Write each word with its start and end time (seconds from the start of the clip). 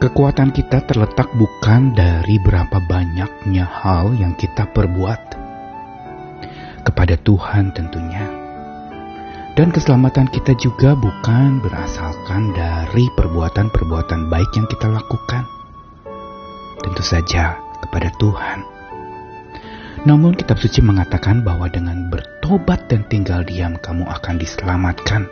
Kekuatan 0.00 0.48
kita 0.56 0.80
terletak 0.88 1.28
bukan 1.36 1.92
dari 1.92 2.40
berapa 2.40 2.80
banyaknya 2.88 3.68
hal 3.68 4.16
yang 4.16 4.32
kita 4.32 4.64
perbuat 4.72 5.36
kepada 6.88 7.20
Tuhan 7.20 7.76
tentunya. 7.76 8.24
Dan 9.60 9.68
keselamatan 9.68 10.32
kita 10.32 10.56
juga 10.56 10.96
bukan 10.96 11.60
berasalkan 11.60 12.56
dari 12.56 13.12
perbuatan-perbuatan 13.12 14.32
baik 14.32 14.48
yang 14.56 14.64
kita 14.72 14.88
lakukan. 14.88 15.44
Tentu 16.80 17.04
saja 17.04 17.60
kepada 17.84 18.08
Tuhan. 18.16 18.64
Namun 20.08 20.32
kitab 20.32 20.56
suci 20.56 20.80
mengatakan 20.80 21.44
bahwa 21.44 21.68
dengan 21.68 22.08
bertobat 22.08 22.88
dan 22.88 23.04
tinggal 23.12 23.44
diam 23.44 23.76
kamu 23.76 24.08
akan 24.08 24.40
diselamatkan. 24.40 25.28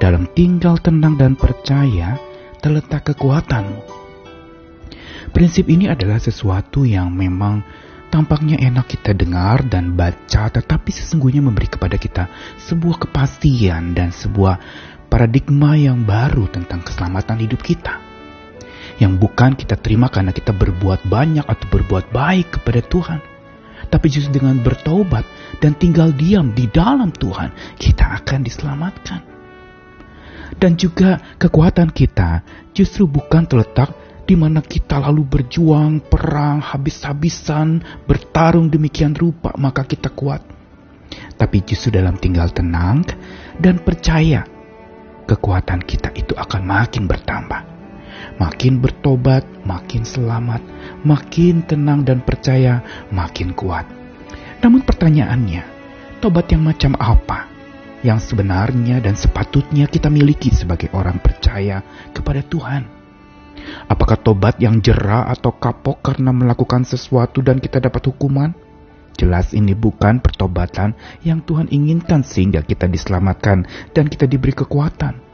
Dalam 0.00 0.32
tinggal 0.32 0.80
tenang 0.80 1.20
dan 1.20 1.36
percaya 1.36 2.31
terletak 2.62 3.10
kekuatanmu. 3.10 3.82
Prinsip 5.34 5.66
ini 5.66 5.90
adalah 5.90 6.22
sesuatu 6.22 6.86
yang 6.86 7.10
memang 7.10 7.66
tampaknya 8.12 8.60
enak 8.62 8.86
kita 8.86 9.16
dengar 9.16 9.66
dan 9.66 9.98
baca, 9.98 10.46
tetapi 10.52 10.90
sesungguhnya 10.94 11.42
memberi 11.42 11.66
kepada 11.66 11.98
kita 11.98 12.30
sebuah 12.62 13.08
kepastian 13.08 13.98
dan 13.98 14.14
sebuah 14.14 14.60
paradigma 15.10 15.74
yang 15.74 16.06
baru 16.06 16.46
tentang 16.52 16.86
keselamatan 16.86 17.42
hidup 17.42 17.58
kita. 17.64 17.98
Yang 19.00 19.12
bukan 19.18 19.56
kita 19.56 19.80
terima 19.80 20.12
karena 20.12 20.30
kita 20.30 20.54
berbuat 20.54 21.08
banyak 21.08 21.48
atau 21.48 21.66
berbuat 21.66 22.14
baik 22.14 22.60
kepada 22.60 22.80
Tuhan. 22.84 23.20
Tapi 23.88 24.06
justru 24.06 24.38
dengan 24.38 24.60
bertobat 24.60 25.26
dan 25.58 25.74
tinggal 25.74 26.14
diam 26.14 26.52
di 26.54 26.68
dalam 26.68 27.10
Tuhan, 27.10 27.76
kita 27.80 28.22
akan 28.22 28.40
diselamatkan. 28.44 29.31
Dan 30.56 30.76
juga 30.76 31.36
kekuatan 31.40 31.90
kita 31.92 32.44
justru 32.76 33.08
bukan 33.08 33.48
terletak 33.48 33.92
di 34.22 34.38
mana 34.38 34.62
kita 34.62 35.02
lalu 35.02 35.26
berjuang, 35.26 36.00
perang, 36.08 36.62
habis-habisan, 36.62 37.82
bertarung 38.06 38.70
demikian 38.70 39.12
rupa, 39.12 39.52
maka 39.58 39.82
kita 39.84 40.08
kuat. 40.12 40.40
Tapi 41.36 41.60
justru 41.66 41.92
dalam 41.92 42.16
tinggal 42.16 42.48
tenang 42.54 43.04
dan 43.58 43.82
percaya, 43.82 44.46
kekuatan 45.28 45.84
kita 45.84 46.14
itu 46.16 46.32
akan 46.32 46.62
makin 46.64 47.04
bertambah. 47.04 47.60
Makin 48.38 48.80
bertobat, 48.80 49.44
makin 49.66 50.06
selamat, 50.06 50.62
makin 51.04 51.66
tenang 51.66 52.06
dan 52.06 52.22
percaya, 52.22 52.80
makin 53.10 53.52
kuat. 53.52 53.84
Namun 54.62 54.86
pertanyaannya, 54.86 55.62
tobat 56.22 56.48
yang 56.54 56.62
macam 56.62 56.94
apa 56.96 57.51
yang 58.02 58.18
sebenarnya 58.18 58.98
dan 58.98 59.14
sepatutnya 59.14 59.86
kita 59.86 60.10
miliki 60.10 60.50
sebagai 60.50 60.90
orang 60.94 61.22
percaya 61.22 61.82
kepada 62.10 62.42
Tuhan? 62.42 62.82
Apakah 63.86 64.18
tobat 64.18 64.58
yang 64.58 64.82
jerah 64.82 65.30
atau 65.30 65.54
kapok 65.54 66.02
karena 66.02 66.34
melakukan 66.34 66.82
sesuatu 66.82 67.40
dan 67.40 67.62
kita 67.62 67.78
dapat 67.78 68.10
hukuman? 68.10 68.50
Jelas 69.14 69.54
ini 69.54 69.76
bukan 69.76 70.18
pertobatan 70.18 70.98
yang 71.22 71.44
Tuhan 71.44 71.70
inginkan 71.70 72.26
sehingga 72.26 72.64
kita 72.64 72.90
diselamatkan 72.90 73.68
dan 73.94 74.04
kita 74.10 74.26
diberi 74.26 74.56
kekuatan. 74.56 75.32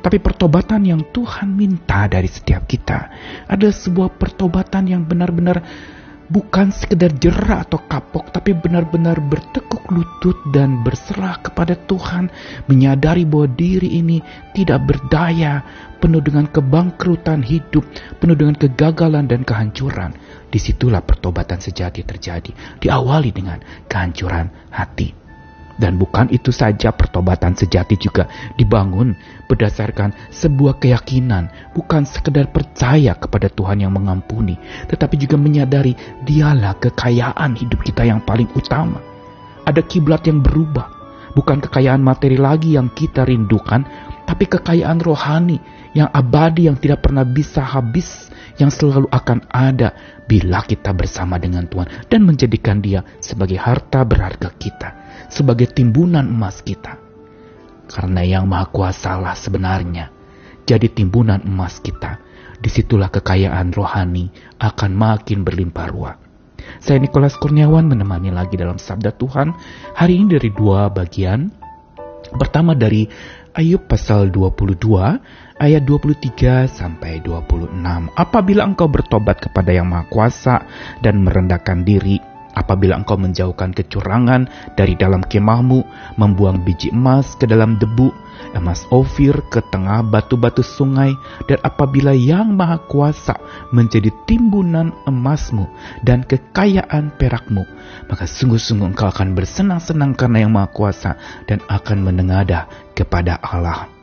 Tapi 0.00 0.18
pertobatan 0.18 0.82
yang 0.82 1.02
Tuhan 1.10 1.54
minta 1.54 2.06
dari 2.10 2.26
setiap 2.26 2.66
kita 2.66 3.10
adalah 3.46 3.74
sebuah 3.74 4.18
pertobatan 4.18 4.86
yang 4.90 5.02
benar-benar 5.06 5.62
bukan 6.30 6.70
sekedar 6.70 7.10
jerah 7.18 7.66
atau 7.66 7.82
kapok, 7.90 8.30
tapi 8.30 8.54
benar-benar 8.54 9.18
bertekuk 9.18 9.82
lutut 9.90 10.38
dan 10.54 10.80
berserah 10.86 11.42
kepada 11.42 11.74
Tuhan, 11.74 12.30
menyadari 12.70 13.26
bahwa 13.26 13.50
diri 13.50 13.98
ini 13.98 14.22
tidak 14.54 14.86
berdaya, 14.86 15.60
penuh 16.00 16.22
dengan 16.22 16.48
kebangkrutan 16.48 17.44
hidup, 17.44 17.84
penuh 18.22 18.38
dengan 18.38 18.56
kegagalan 18.56 19.26
dan 19.28 19.42
kehancuran. 19.44 20.16
Di 20.50 20.58
situlah 20.58 21.02
pertobatan 21.04 21.60
sejati 21.60 22.06
terjadi, 22.06 22.80
diawali 22.80 23.30
dengan 23.34 23.58
kehancuran 23.90 24.72
hati. 24.72 25.19
Dan 25.80 25.96
bukan 25.96 26.28
itu 26.28 26.52
saja 26.52 26.92
pertobatan 26.92 27.56
sejati 27.56 27.96
juga 27.96 28.28
dibangun 28.60 29.16
berdasarkan 29.48 30.12
sebuah 30.28 30.76
keyakinan, 30.76 31.48
bukan 31.72 32.04
sekedar 32.04 32.52
percaya 32.52 33.16
kepada 33.16 33.48
Tuhan 33.48 33.80
yang 33.80 33.96
mengampuni, 33.96 34.60
tetapi 34.92 35.16
juga 35.16 35.40
menyadari 35.40 35.96
dialah 36.28 36.76
kekayaan 36.76 37.56
hidup 37.56 37.80
kita 37.80 38.04
yang 38.04 38.20
paling 38.20 38.52
utama. 38.52 39.00
Ada 39.64 39.80
kiblat 39.80 40.28
yang 40.28 40.44
berubah, 40.44 40.84
bukan 41.32 41.64
kekayaan 41.64 42.04
materi 42.04 42.36
lagi 42.36 42.76
yang 42.76 42.92
kita 42.92 43.24
rindukan, 43.24 43.88
tapi 44.28 44.44
kekayaan 44.52 45.00
rohani 45.00 45.79
yang 45.96 46.08
abadi 46.10 46.70
yang 46.70 46.78
tidak 46.78 47.02
pernah 47.06 47.26
bisa 47.26 47.62
habis, 47.62 48.30
yang 48.58 48.70
selalu 48.70 49.10
akan 49.10 49.46
ada 49.50 49.94
bila 50.26 50.62
kita 50.62 50.94
bersama 50.94 51.40
dengan 51.40 51.66
Tuhan 51.66 52.06
dan 52.06 52.22
menjadikan 52.22 52.78
Dia 52.78 53.02
sebagai 53.18 53.58
harta 53.58 54.06
berharga 54.06 54.50
kita 54.54 55.00
sebagai 55.30 55.70
timbunan 55.70 56.26
emas 56.26 56.60
kita. 56.60 56.98
Karena 57.90 58.22
yang 58.26 58.50
maha 58.50 58.70
kuasalah 58.70 59.38
sebenarnya 59.38 60.10
jadi 60.66 60.90
timbunan 60.90 61.40
emas 61.46 61.78
kita. 61.80 62.18
Di 62.60 62.68
situlah 62.68 63.08
kekayaan 63.08 63.72
rohani 63.72 64.28
akan 64.60 64.92
makin 64.92 65.48
berlimpah 65.48 65.86
ruah. 65.88 66.14
Saya 66.76 67.00
Nikolas 67.00 67.40
Kurniawan 67.40 67.88
menemani 67.88 68.28
lagi 68.28 68.60
dalam 68.60 68.76
Sabda 68.76 69.16
Tuhan 69.16 69.56
hari 69.96 70.20
ini 70.20 70.36
dari 70.36 70.52
dua 70.52 70.92
bagian. 70.92 71.48
Pertama 72.28 72.76
dari 72.76 73.08
Ayub 73.50 73.90
pasal 73.90 74.30
22 74.30 74.78
ayat 75.58 75.82
23 75.82 76.70
sampai 76.70 77.18
26. 77.20 77.74
Apabila 78.14 78.62
engkau 78.62 78.86
bertobat 78.86 79.42
kepada 79.42 79.74
Yang 79.74 79.88
Maha 79.90 80.04
Kuasa 80.06 80.56
dan 81.02 81.20
merendahkan 81.20 81.82
diri, 81.82 82.29
Apabila 82.60 83.00
engkau 83.00 83.16
menjauhkan 83.16 83.72
kecurangan 83.72 84.44
dari 84.76 84.92
dalam 84.92 85.24
kemahmu, 85.24 85.80
membuang 86.20 86.60
biji 86.60 86.92
emas 86.92 87.32
ke 87.40 87.48
dalam 87.48 87.80
debu, 87.80 88.12
emas 88.52 88.84
ofir 88.92 89.32
ke 89.48 89.64
tengah 89.72 90.04
batu-batu 90.04 90.60
sungai, 90.60 91.16
dan 91.48 91.56
apabila 91.64 92.12
yang 92.12 92.52
maha 92.52 92.76
kuasa 92.84 93.40
menjadi 93.72 94.12
timbunan 94.28 94.92
emasmu 95.08 95.64
dan 96.04 96.20
kekayaan 96.20 97.16
perakmu, 97.16 97.64
maka 98.12 98.28
sungguh-sungguh 98.28 98.92
engkau 98.92 99.08
akan 99.08 99.32
bersenang-senang 99.32 100.12
karena 100.12 100.44
yang 100.44 100.52
maha 100.52 100.68
kuasa 100.68 101.16
dan 101.48 101.64
akan 101.64 102.04
menengadah 102.04 102.68
kepada 102.92 103.40
Allah. 103.40 103.99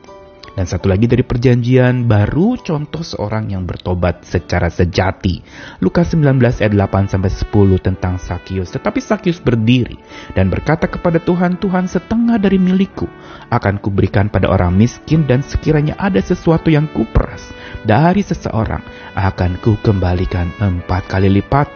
Dan 0.58 0.66
satu 0.66 0.90
lagi 0.90 1.06
dari 1.06 1.22
perjanjian 1.22 2.10
baru 2.10 2.58
contoh 2.58 3.06
seorang 3.06 3.54
yang 3.54 3.62
bertobat 3.62 4.26
secara 4.26 4.66
sejati. 4.66 5.38
Lukas 5.78 6.10
19 6.18 6.34
ayat 6.34 6.74
8 6.74 7.14
sampai 7.14 7.30
10 7.30 7.78
tentang 7.78 8.18
Sakius. 8.18 8.74
Tetapi 8.74 8.98
Sakius 8.98 9.38
berdiri 9.38 9.94
dan 10.34 10.50
berkata 10.50 10.90
kepada 10.90 11.22
Tuhan, 11.22 11.62
Tuhan 11.62 11.86
setengah 11.86 12.42
dari 12.42 12.58
milikku 12.58 13.06
akan 13.54 13.78
kuberikan 13.78 14.34
pada 14.34 14.50
orang 14.50 14.74
miskin 14.74 15.30
dan 15.30 15.46
sekiranya 15.46 15.94
ada 15.94 16.18
sesuatu 16.18 16.74
yang 16.74 16.90
kuperas 16.90 17.54
dari 17.86 18.26
seseorang 18.26 18.82
akan 19.14 19.62
kukembalikan 19.62 20.50
empat 20.58 21.06
kali 21.06 21.38
lipat. 21.38 21.70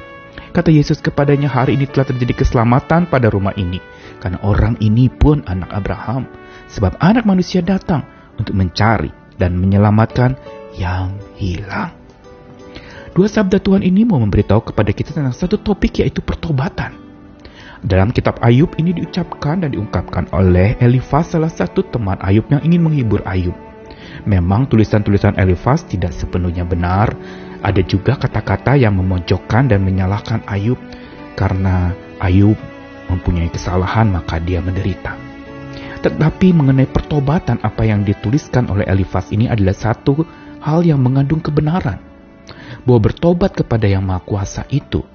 Kata 0.51 0.75
Yesus 0.75 0.99
kepadanya, 0.99 1.47
hari 1.47 1.79
ini 1.79 1.87
telah 1.87 2.11
terjadi 2.11 2.35
keselamatan 2.35 3.07
pada 3.07 3.31
rumah 3.31 3.55
ini. 3.55 3.79
Karena 4.19 4.43
orang 4.43 4.75
ini 4.83 5.07
pun 5.07 5.47
anak 5.47 5.71
Abraham. 5.71 6.27
Sebab 6.67 6.99
anak 6.99 7.23
manusia 7.23 7.63
datang 7.63 8.12
untuk 8.39 8.57
mencari 8.57 9.11
dan 9.37 9.57
menyelamatkan 9.59 10.37
yang 10.77 11.17
hilang. 11.37 11.93
Dua 13.13 13.29
sabda 13.29 13.61
Tuhan 13.61 13.85
ini 13.85 14.09
mau 14.09 14.17
memberitahu 14.17 14.73
kepada 14.73 14.89
kita 14.89 15.13
tentang 15.13 15.37
satu 15.37 15.61
topik 15.61 16.01
yaitu 16.01 16.25
pertobatan. 16.25 16.97
Dalam 17.83 18.15
kitab 18.15 18.39
Ayub 18.41 18.73
ini 18.79 18.95
diucapkan 18.95 19.61
dan 19.67 19.75
diungkapkan 19.75 20.31
oleh 20.33 20.79
Elifas 20.79 21.35
salah 21.35 21.51
satu 21.51 21.83
teman 21.83 22.17
Ayub 22.23 22.47
yang 22.49 22.63
ingin 22.65 22.89
menghibur 22.89 23.21
Ayub. 23.27 23.53
Memang 24.23 24.71
tulisan-tulisan 24.71 25.35
Elifas 25.35 25.85
tidak 25.85 26.15
sepenuhnya 26.15 26.63
benar. 26.63 27.13
Ada 27.61 27.83
juga 27.83 28.17
kata-kata 28.17 28.79
yang 28.79 28.97
memojokkan 28.97 29.67
dan 29.69 29.83
menyalahkan 29.83 30.47
Ayub 30.47 30.79
karena 31.35 31.93
Ayub 32.23 32.57
mempunyai 33.11 33.51
kesalahan 33.51 34.09
maka 34.09 34.39
dia 34.41 34.63
menderita. 34.63 35.22
Tetapi 36.03 36.51
mengenai 36.51 36.91
pertobatan 36.91 37.63
apa 37.63 37.87
yang 37.87 38.03
dituliskan 38.03 38.67
oleh 38.67 38.83
Elifas 38.91 39.31
ini 39.31 39.47
adalah 39.47 39.75
satu 39.75 40.27
hal 40.59 40.83
yang 40.83 40.99
mengandung 40.99 41.39
kebenaran. 41.39 42.03
Bahwa 42.83 43.07
bertobat 43.07 43.55
kepada 43.55 43.87
yang 43.87 44.03
maha 44.03 44.19
kuasa 44.27 44.67
itu 44.75 45.07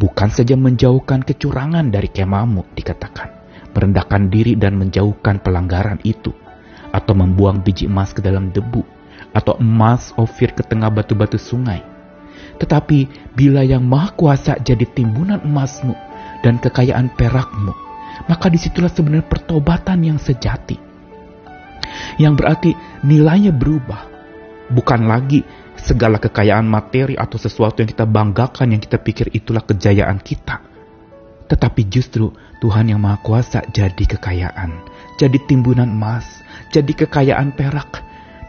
bukan 0.00 0.32
saja 0.32 0.56
menjauhkan 0.56 1.20
kecurangan 1.20 1.92
dari 1.92 2.08
kemamu 2.08 2.64
dikatakan. 2.72 3.44
Merendahkan 3.76 4.32
diri 4.32 4.56
dan 4.56 4.80
menjauhkan 4.80 5.44
pelanggaran 5.44 6.00
itu. 6.08 6.32
Atau 6.88 7.12
membuang 7.12 7.60
biji 7.60 7.84
emas 7.84 8.16
ke 8.16 8.24
dalam 8.24 8.48
debu. 8.48 8.80
Atau 9.36 9.60
emas 9.60 10.16
ofir 10.16 10.56
ke 10.56 10.64
tengah 10.64 10.88
batu-batu 10.88 11.36
sungai. 11.36 11.84
Tetapi 12.56 13.28
bila 13.36 13.60
yang 13.60 13.84
maha 13.84 14.14
kuasa 14.16 14.56
jadi 14.56 14.88
timbunan 14.88 15.42
emasmu 15.42 15.92
dan 16.40 16.56
kekayaan 16.62 17.10
perakmu, 17.12 17.83
maka 18.26 18.46
di 18.48 18.58
situlah 18.58 18.90
sebenarnya 18.90 19.26
pertobatan 19.26 19.98
yang 20.04 20.18
sejati. 20.18 20.76
Yang 22.18 22.34
berarti 22.34 22.70
nilainya 23.06 23.54
berubah. 23.54 24.10
Bukan 24.72 25.04
lagi 25.04 25.44
segala 25.76 26.16
kekayaan 26.16 26.64
materi 26.64 27.14
atau 27.18 27.36
sesuatu 27.36 27.84
yang 27.84 27.90
kita 27.90 28.08
banggakan, 28.08 28.72
yang 28.74 28.82
kita 28.82 28.96
pikir 28.96 29.28
itulah 29.34 29.62
kejayaan 29.62 30.18
kita. 30.22 30.64
Tetapi 31.44 31.82
justru 31.92 32.32
Tuhan 32.64 32.88
yang 32.88 33.04
Maha 33.04 33.20
Kuasa 33.20 33.60
jadi 33.68 34.04
kekayaan, 34.16 34.80
jadi 35.20 35.36
timbunan 35.44 35.92
emas, 35.92 36.24
jadi 36.72 37.04
kekayaan 37.04 37.52
perak. 37.52 38.00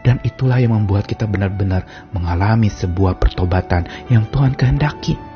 Dan 0.06 0.22
itulah 0.22 0.62
yang 0.62 0.70
membuat 0.70 1.10
kita 1.10 1.26
benar-benar 1.26 1.82
mengalami 2.14 2.70
sebuah 2.70 3.18
pertobatan 3.18 3.90
yang 4.06 4.22
Tuhan 4.30 4.54
kehendaki. 4.54 5.35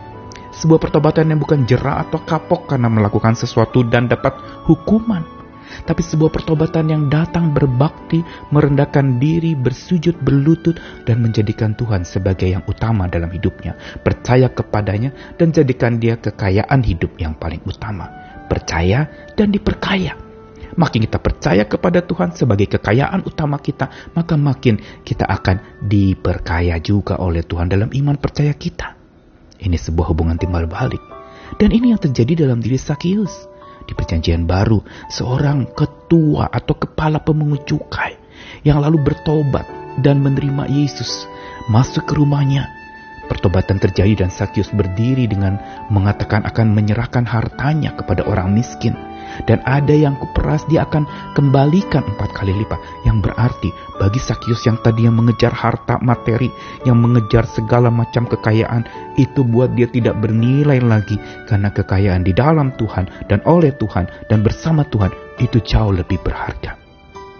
Sebuah 0.61 0.77
pertobatan 0.77 1.33
yang 1.33 1.41
bukan 1.41 1.65
jerah 1.65 2.05
atau 2.05 2.21
kapok 2.21 2.69
karena 2.69 2.93
melakukan 2.93 3.33
sesuatu 3.33 3.81
dan 3.89 4.12
dapat 4.12 4.37
hukuman 4.69 5.41
tapi 5.87 6.03
sebuah 6.03 6.35
pertobatan 6.35 6.91
yang 6.91 7.03
datang 7.07 7.55
berbakti, 7.55 8.21
merendahkan 8.51 9.23
diri, 9.23 9.55
bersujud, 9.55 10.19
berlutut, 10.21 10.77
dan 11.07 11.23
menjadikan 11.23 11.73
Tuhan 11.79 12.03
sebagai 12.03 12.51
yang 12.51 12.67
utama 12.67 13.07
dalam 13.07 13.31
hidupnya. 13.31 13.79
Percaya 14.03 14.51
kepadanya 14.51 15.15
dan 15.39 15.55
jadikan 15.55 16.03
dia 16.03 16.19
kekayaan 16.19 16.81
hidup 16.83 17.15
yang 17.17 17.39
paling 17.39 17.62
utama. 17.65 18.11
Percaya 18.51 19.07
dan 19.39 19.55
diperkaya. 19.55 20.19
Makin 20.71 21.03
kita 21.11 21.19
percaya 21.19 21.67
kepada 21.67 21.99
Tuhan 22.03 22.31
sebagai 22.35 22.71
kekayaan 22.79 23.27
utama 23.27 23.59
kita, 23.59 24.15
maka 24.15 24.39
makin 24.39 24.79
kita 25.03 25.27
akan 25.27 25.83
diperkaya 25.83 26.79
juga 26.79 27.19
oleh 27.19 27.43
Tuhan 27.43 27.67
dalam 27.67 27.91
iman 27.91 28.17
percaya 28.19 28.55
kita. 28.55 29.00
Ini 29.61 29.77
sebuah 29.77 30.12
hubungan 30.12 30.41
timbal 30.41 30.65
balik. 30.65 31.01
Dan 31.61 31.71
ini 31.71 31.93
yang 31.93 32.01
terjadi 32.01 32.49
dalam 32.49 32.65
diri 32.65 32.81
Sakius. 32.81 33.49
Di 33.85 33.93
perjanjian 33.97 34.45
baru, 34.45 34.81
seorang 35.11 35.73
ketua 35.75 36.49
atau 36.49 36.75
kepala 36.79 37.21
pemungut 37.21 37.67
cukai 37.67 38.17
yang 38.62 38.81
lalu 38.81 39.01
bertobat 39.03 39.67
dan 40.01 40.23
menerima 40.23 40.69
Yesus 40.71 41.27
masuk 41.69 42.07
ke 42.07 42.15
rumahnya. 42.17 42.71
Pertobatan 43.27 43.79
terjadi 43.79 44.27
dan 44.27 44.31
Sakyus 44.31 44.75
berdiri 44.75 45.31
dengan 45.31 45.55
mengatakan 45.87 46.43
akan 46.43 46.75
menyerahkan 46.75 47.23
hartanya 47.23 47.95
kepada 47.95 48.27
orang 48.27 48.51
miskin 48.51 48.99
dan 49.47 49.62
ada 49.65 49.94
yang 49.94 50.19
kuperas 50.19 50.67
dia 50.67 50.85
akan 50.85 51.06
kembalikan 51.32 52.03
empat 52.05 52.31
kali 52.35 52.53
lipat. 52.55 52.81
Yang 53.06 53.31
berarti 53.31 53.71
bagi 53.97 54.21
Sakyus 54.21 54.67
yang 54.67 54.79
tadi 54.82 55.06
yang 55.06 55.17
mengejar 55.17 55.55
harta 55.55 55.97
materi 56.03 56.53
yang 56.85 56.99
mengejar 56.99 57.47
segala 57.47 57.88
macam 57.88 58.27
kekayaan 58.27 58.85
itu 59.17 59.47
buat 59.47 59.73
dia 59.79 59.88
tidak 59.88 60.19
bernilai 60.21 60.82
lagi. 60.82 61.17
Karena 61.47 61.73
kekayaan 61.73 62.27
di 62.27 62.35
dalam 62.35 62.75
Tuhan 62.77 63.31
dan 63.31 63.41
oleh 63.47 63.73
Tuhan 63.77 64.29
dan 64.29 64.43
bersama 64.43 64.85
Tuhan 64.88 65.15
itu 65.41 65.62
jauh 65.62 65.94
lebih 65.94 66.21
berharga. 66.21 66.76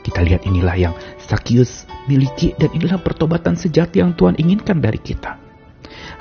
Kita 0.00 0.25
lihat 0.25 0.48
inilah 0.48 0.76
yang 0.81 0.94
Sakyus 1.20 1.84
miliki 2.08 2.56
dan 2.56 2.72
inilah 2.72 2.98
pertobatan 3.04 3.52
sejati 3.52 4.00
yang 4.00 4.16
Tuhan 4.16 4.40
inginkan 4.40 4.81
dari 4.81 4.96
kita 4.96 5.50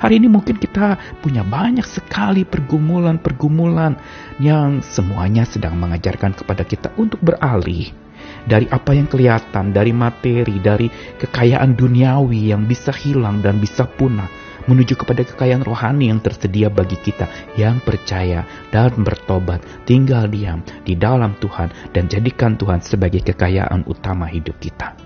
Hari 0.00 0.16
ini 0.16 0.32
mungkin 0.32 0.56
kita 0.56 0.96
punya 1.20 1.44
banyak 1.44 1.84
sekali 1.84 2.48
pergumulan-pergumulan 2.48 4.00
yang 4.40 4.80
semuanya 4.80 5.44
sedang 5.44 5.76
mengajarkan 5.76 6.32
kepada 6.32 6.64
kita 6.64 6.88
untuk 6.96 7.20
beralih 7.20 7.92
dari 8.48 8.64
apa 8.72 8.96
yang 8.96 9.04
kelihatan, 9.04 9.76
dari 9.76 9.92
materi, 9.92 10.56
dari 10.56 10.88
kekayaan 11.20 11.76
duniawi 11.76 12.48
yang 12.48 12.64
bisa 12.64 12.96
hilang 12.96 13.44
dan 13.44 13.60
bisa 13.60 13.84
punah, 13.84 14.24
menuju 14.64 14.96
kepada 14.96 15.20
kekayaan 15.20 15.68
rohani 15.68 16.08
yang 16.08 16.24
tersedia 16.24 16.72
bagi 16.72 16.96
kita 16.96 17.28
yang 17.60 17.76
percaya 17.84 18.48
dan 18.72 18.96
bertobat, 19.04 19.60
tinggal 19.84 20.24
diam 20.32 20.64
di 20.80 20.96
dalam 20.96 21.36
Tuhan 21.44 21.92
dan 21.92 22.08
jadikan 22.08 22.56
Tuhan 22.56 22.80
sebagai 22.80 23.20
kekayaan 23.20 23.84
utama 23.84 24.24
hidup 24.32 24.56
kita. 24.64 24.96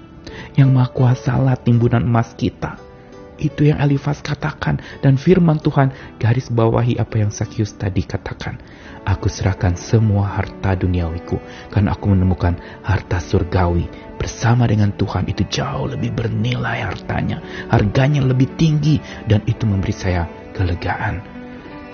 Yang 0.54 0.70
Maha 0.70 0.90
Kuasa 0.94 1.34
timbunan 1.66 2.06
emas 2.06 2.30
kita 2.38 2.93
itu 3.38 3.70
yang 3.70 3.82
Elifas 3.82 4.22
katakan 4.22 4.78
dan 5.02 5.18
firman 5.18 5.58
Tuhan 5.58 5.90
garis 6.22 6.50
bawahi 6.50 6.98
apa 7.02 7.18
yang 7.18 7.30
Sakyus 7.34 7.74
tadi 7.74 8.06
katakan. 8.06 8.58
Aku 9.04 9.28
serahkan 9.28 9.76
semua 9.76 10.24
harta 10.24 10.72
duniawiku 10.72 11.36
karena 11.68 11.92
aku 11.92 12.16
menemukan 12.16 12.56
harta 12.80 13.20
surgawi 13.20 13.84
bersama 14.16 14.64
dengan 14.64 14.96
Tuhan 14.96 15.28
itu 15.28 15.44
jauh 15.52 15.92
lebih 15.92 16.16
bernilai 16.16 16.80
hartanya. 16.80 17.42
Harganya 17.68 18.24
lebih 18.24 18.48
tinggi 18.56 18.96
dan 19.28 19.44
itu 19.44 19.68
memberi 19.68 19.92
saya 19.92 20.24
kelegaan. 20.56 21.20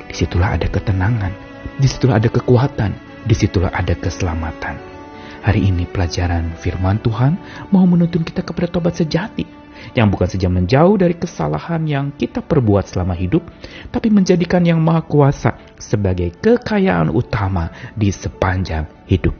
Di 0.06 0.14
situlah 0.14 0.54
ada 0.54 0.70
ketenangan, 0.70 1.34
di 1.82 1.86
situlah 1.90 2.22
ada 2.22 2.30
kekuatan, 2.30 2.94
di 3.26 3.34
situlah 3.34 3.74
ada 3.74 3.94
keselamatan. 3.98 4.78
Hari 5.40 5.66
ini 5.66 5.88
pelajaran 5.88 6.54
firman 6.60 7.00
Tuhan 7.00 7.34
mau 7.72 7.88
menuntun 7.88 8.22
kita 8.22 8.44
kepada 8.44 8.68
tobat 8.68 8.94
sejati 8.94 9.59
yang 9.94 10.10
bukan 10.10 10.28
saja 10.30 10.46
menjauh 10.46 10.96
dari 10.98 11.14
kesalahan 11.18 11.82
yang 11.86 12.06
kita 12.14 12.42
perbuat 12.44 12.86
selama 12.86 13.16
hidup, 13.16 13.46
tapi 13.90 14.08
menjadikan 14.12 14.62
yang 14.62 14.78
Maha 14.78 15.02
Kuasa 15.04 15.58
sebagai 15.80 16.34
kekayaan 16.38 17.10
utama 17.10 17.70
di 17.96 18.10
sepanjang 18.14 18.86
hidup. 19.10 19.34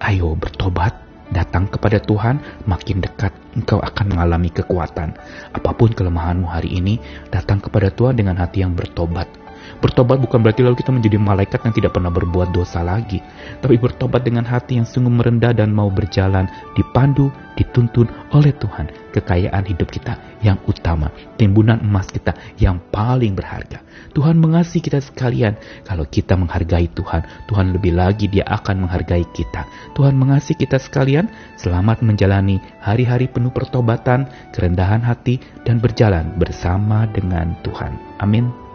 Ayo 0.00 0.36
bertobat, 0.36 0.96
datang 1.32 1.66
kepada 1.66 2.00
Tuhan, 2.00 2.66
makin 2.68 3.02
dekat 3.02 3.32
engkau 3.56 3.80
akan 3.80 4.16
mengalami 4.16 4.52
kekuatan. 4.52 5.16
Apa 5.52 5.70
pun 5.72 5.92
kelemahanmu 5.92 6.46
hari 6.48 6.76
ini, 6.76 7.00
datang 7.32 7.58
kepada 7.60 7.92
Tuhan 7.92 8.16
dengan 8.16 8.36
hati 8.40 8.62
yang 8.64 8.76
bertobat 8.76 9.45
Bertobat 9.82 10.18
bukan 10.22 10.40
berarti 10.40 10.64
lalu 10.64 10.80
kita 10.80 10.92
menjadi 10.94 11.18
malaikat 11.20 11.60
yang 11.62 11.74
tidak 11.74 11.92
pernah 11.94 12.10
berbuat 12.12 12.50
dosa 12.50 12.80
lagi, 12.80 13.20
tapi 13.60 13.76
bertobat 13.76 14.24
dengan 14.24 14.46
hati 14.46 14.80
yang 14.80 14.86
sungguh 14.88 15.12
merendah 15.12 15.52
dan 15.52 15.70
mau 15.70 15.92
berjalan, 15.92 16.48
dipandu, 16.74 17.28
dituntun 17.56 18.06
oleh 18.36 18.52
Tuhan, 18.56 18.92
kekayaan 19.16 19.64
hidup 19.64 19.88
kita 19.88 20.20
yang 20.44 20.60
utama, 20.68 21.08
timbunan 21.40 21.80
emas 21.80 22.08
kita 22.12 22.36
yang 22.60 22.78
paling 22.92 23.32
berharga. 23.32 23.80
Tuhan 24.12 24.36
mengasihi 24.36 24.84
kita 24.84 25.00
sekalian. 25.00 25.56
Kalau 25.84 26.04
kita 26.04 26.36
menghargai 26.36 26.88
Tuhan, 26.92 27.24
Tuhan 27.48 27.72
lebih 27.72 27.96
lagi 27.96 28.28
dia 28.28 28.44
akan 28.44 28.88
menghargai 28.88 29.24
kita. 29.32 29.64
Tuhan 29.96 30.16
mengasihi 30.16 30.56
kita 30.56 30.76
sekalian. 30.76 31.28
Selamat 31.56 32.04
menjalani 32.04 32.60
hari-hari 32.84 33.28
penuh 33.28 33.52
pertobatan, 33.52 34.28
kerendahan 34.52 35.00
hati, 35.00 35.40
dan 35.64 35.80
berjalan 35.80 36.36
bersama 36.36 37.08
dengan 37.08 37.56
Tuhan. 37.64 37.96
Amin. 38.20 38.65